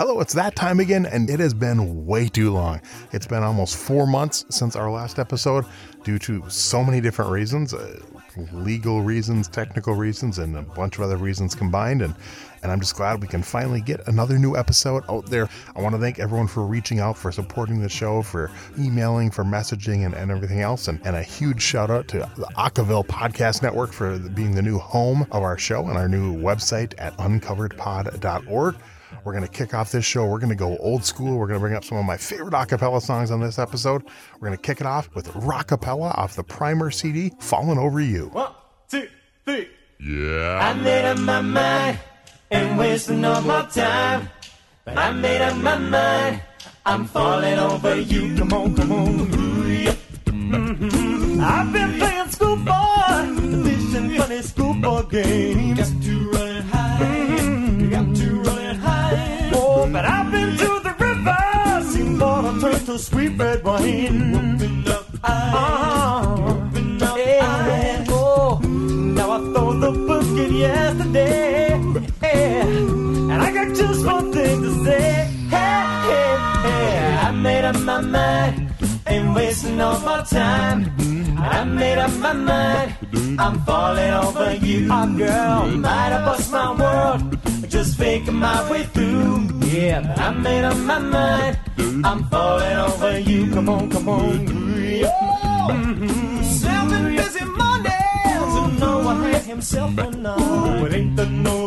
[0.00, 2.80] Hello, it's that time again, and it has been way too long.
[3.12, 5.66] It's been almost four months since our last episode
[6.04, 8.00] due to so many different reasons uh,
[8.54, 12.00] legal reasons, technical reasons, and a bunch of other reasons combined.
[12.00, 12.14] And,
[12.62, 15.50] and I'm just glad we can finally get another new episode out there.
[15.76, 19.44] I want to thank everyone for reaching out, for supporting the show, for emailing, for
[19.44, 20.88] messaging, and, and everything else.
[20.88, 24.78] And, and a huge shout out to the Acaville Podcast Network for being the new
[24.78, 28.76] home of our show and our new website at uncoveredpod.org.
[29.24, 30.26] We're going to kick off this show.
[30.26, 31.36] We're going to go old school.
[31.38, 34.02] We're going to bring up some of my favorite acapella songs on this episode.
[34.38, 38.28] We're going to kick it off with Rockapella off the Primer CD, Falling Over You.
[38.28, 38.52] One,
[38.88, 39.08] two,
[39.44, 39.68] three.
[40.00, 40.58] Yeah.
[40.62, 41.98] I made up my mind
[42.50, 44.28] and wasting no more time.
[44.84, 46.42] But I made up my mind.
[46.86, 48.34] I'm falling over you.
[48.36, 49.34] Come on, come on.
[49.34, 49.94] Ooh, yeah.
[50.24, 51.40] Mhm.
[51.42, 55.78] I've been playing schoolboy, fishing funny schoolboy games.
[55.92, 56.49] Got to run
[63.00, 64.34] sweet red wine.
[64.34, 64.96] Open uh-huh.
[64.96, 65.06] up
[67.42, 68.06] eyes.
[68.10, 71.68] Oh, now I throw the book in yesterday.
[72.22, 72.66] Yeah.
[73.32, 75.28] And I got just one thing to say.
[75.54, 77.18] Hey, hey, hey.
[77.26, 78.70] I made up my mind.
[79.06, 80.92] Ain't wasting no more time.
[81.38, 82.94] I made up my mind.
[83.38, 84.88] I'm falling over you.
[84.90, 87.20] Oh, girl, might have bust my world.
[87.68, 89.48] Just faking my way through.
[89.64, 91.58] Yeah, I made up my mind.
[91.78, 93.50] I'm falling over you.
[93.52, 94.74] Come on, come on.
[94.80, 96.42] Yeah.
[96.42, 97.92] Seven busy Mondays.
[98.54, 101.59] So no one had himself a Ooh, it ain't the Nova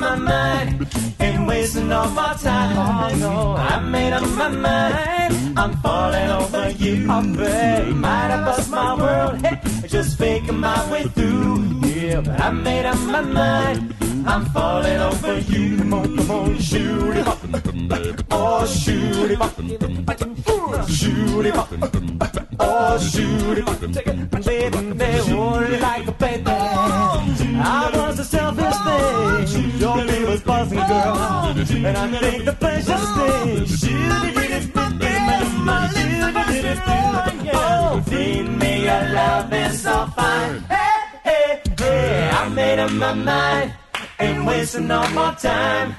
[0.00, 0.86] my mind.
[1.20, 2.76] Ain't wasting all my time.
[2.78, 3.54] Oh, no.
[3.56, 5.58] I made up my mind.
[5.58, 7.10] I'm falling over you.
[7.10, 7.36] I'm.
[8.00, 9.44] Might have bust my world.
[9.44, 11.80] Hey, just faking my way through.
[11.86, 13.94] Yeah, but I made up my mind.
[14.26, 15.78] I'm falling over you.
[15.78, 17.38] Come on, come on, shoot it up.
[18.30, 19.54] Oh, shoot it up.
[20.88, 21.68] Shoot it up.
[22.58, 23.80] Oh, shoot it up.
[24.44, 26.49] Baby, baby, like a baby.
[28.30, 29.80] Selfish thing.
[29.80, 31.16] Your baby was bossing girl.
[31.88, 32.94] And I think the pleasure
[36.62, 36.78] it,
[37.52, 40.60] Oh, feed me your love is so fine.
[40.74, 43.72] Hey, hey, hey, I made up my mind.
[44.20, 45.96] Ain't wasting no more time.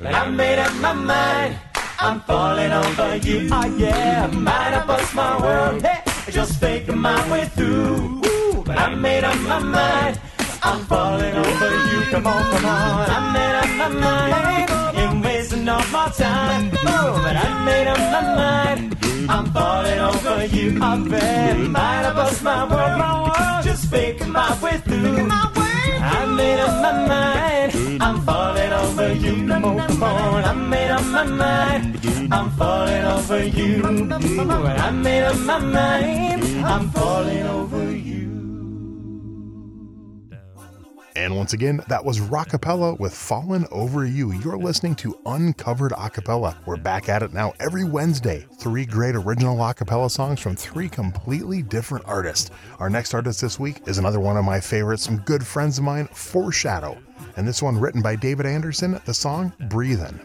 [0.00, 1.58] But I made up my mind.
[2.00, 3.48] I'm falling over you.
[3.52, 5.82] Oh yeah, might have bust my world.
[5.82, 6.02] Hey,
[6.32, 8.22] just faking my way through.
[8.64, 10.20] But I made up my mind.
[10.62, 12.00] I'm falling over you.
[12.10, 13.10] Come on, come on.
[13.10, 14.96] I made up my mind.
[14.98, 16.70] Ain't wasting no more time.
[16.70, 18.96] But I made up my mind.
[19.28, 20.78] I'm falling over you.
[20.82, 23.64] I bet might have bust my my world.
[23.64, 25.28] Just faking my way through.
[25.30, 28.02] I made up my mind.
[28.02, 29.46] I'm falling over you.
[29.48, 30.44] Come on, come on.
[30.44, 32.00] I made up my mind.
[32.32, 33.84] I'm falling over you.
[33.84, 36.44] I made up my mind.
[36.64, 38.17] I'm falling over you.
[41.18, 44.30] And once again, that was Rockapella with Fallen Over You.
[44.34, 46.54] You're listening to Uncovered Acapella.
[46.64, 48.46] We're back at it now every Wednesday.
[48.58, 52.52] Three great original acapella songs from three completely different artists.
[52.78, 55.82] Our next artist this week is another one of my favorites, some good friends of
[55.82, 56.96] mine, Foreshadow.
[57.36, 60.20] And this one written by David Anderson, the song Breathin'.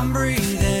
[0.00, 0.79] I'm breathing.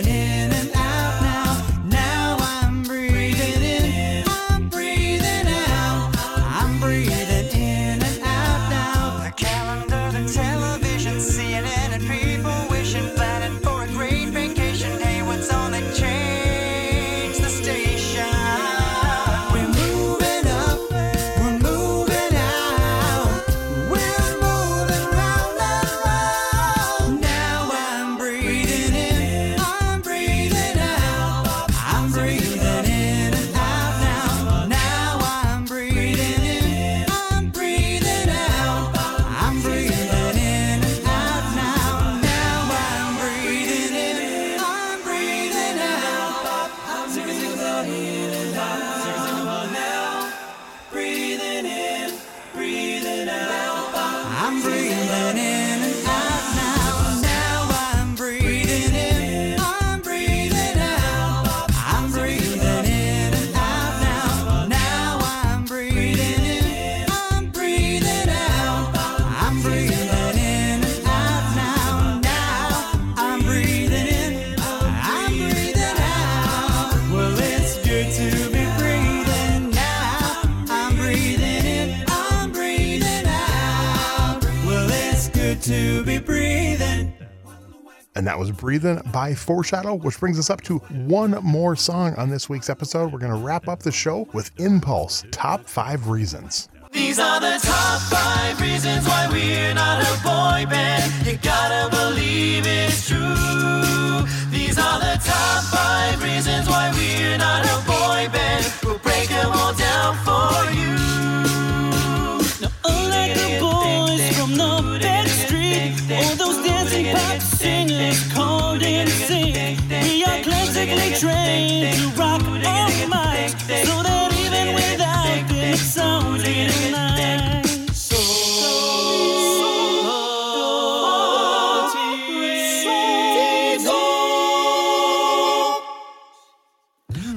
[88.20, 90.76] And that was Breathing by Foreshadow, which brings us up to
[91.06, 93.10] one more song on this week's episode.
[93.10, 96.68] We're going to wrap up the show with InPulse Top 5 Reasons.
[96.92, 101.26] These are the top five reasons why we're not a boy band.
[101.26, 104.26] You gotta believe it's true.
[104.50, 108.89] These are the top five reasons why we're not a boy band.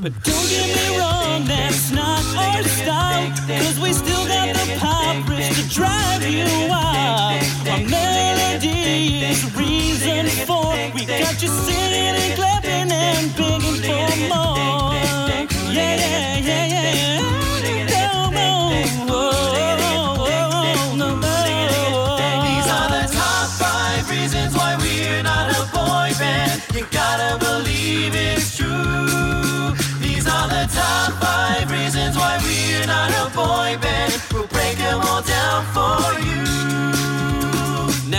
[0.04, 3.32] But don't get me wrong, that's not our style.
[3.48, 7.42] Cause we still got the riff to drive you wild.
[7.70, 14.83] Our melody is reason for we got you singing and clapping and begging for more.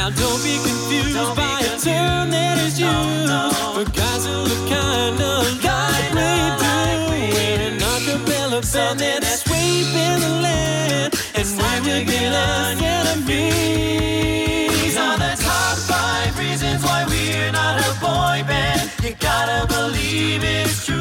[0.04, 1.86] Now don't be confused Don't be by confused.
[1.86, 3.48] a term that is used no.
[3.72, 6.28] for guys who look kinda like we
[6.60, 6.60] do.
[6.60, 7.20] like we
[7.64, 14.76] an acapella band Something that's sweeping the land, and we will be get less enemies.
[14.82, 18.90] These are the top five reasons why we're not a boy band.
[19.02, 20.93] You gotta believe it's true.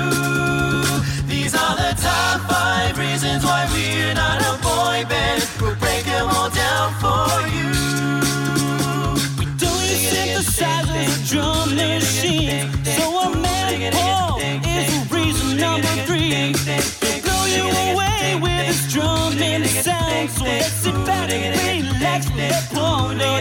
[22.32, 23.33] Relax, let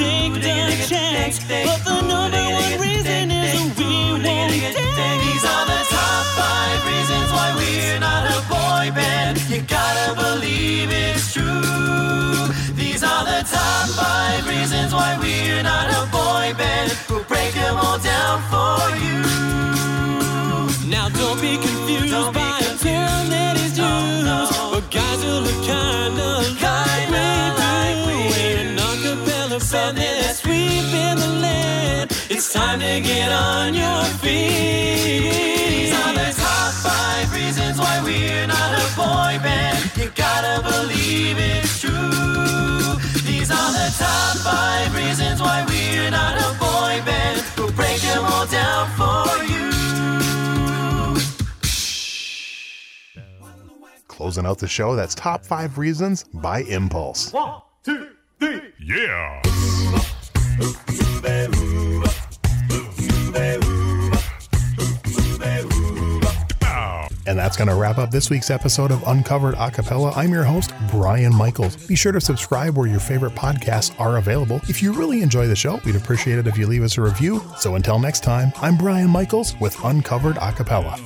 [0.00, 4.52] take the chance, but the number one reason is we won't dance.
[5.24, 9.36] These are the top five reasons why we're not a boy band.
[9.52, 12.48] You gotta believe it's true.
[12.82, 16.96] These are the top five reasons why we're not a boy band.
[17.10, 19.20] We'll break them all down for you.
[20.88, 22.49] Now don't be confused Don't by
[33.70, 35.30] on your feet.
[35.70, 39.92] These are the top five reasons why we're not a boy band.
[39.96, 41.90] You gotta believe it's true.
[43.22, 47.44] These are the top five reasons why we're not a boy band.
[47.56, 49.70] We'll break them all down for you.
[54.08, 57.32] Closing out the show, that's Top 5 Reasons by InPulse.
[57.32, 58.08] One, two,
[58.38, 58.60] three.
[58.78, 59.40] Yeah!
[67.30, 70.12] And that's going to wrap up this week's episode of Uncovered Acapella.
[70.16, 71.76] I'm your host, Brian Michaels.
[71.86, 74.60] Be sure to subscribe where your favorite podcasts are available.
[74.68, 77.40] If you really enjoy the show, we'd appreciate it if you leave us a review.
[77.56, 80.98] So until next time, I'm Brian Michaels with Uncovered Acapella.